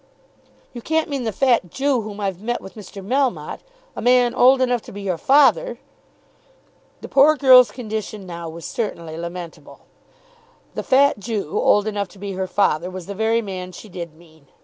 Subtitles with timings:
[0.73, 3.05] "You can't mean the fat Jew whom I've met with Mr.
[3.05, 3.59] Melmotte;
[3.95, 5.77] a man old enough to be your father!"
[7.01, 9.81] The poor girl's condition now was certainly lamentable.
[10.73, 14.15] The fat Jew, old enough to be her father, was the very man she did
[14.15, 14.47] mean.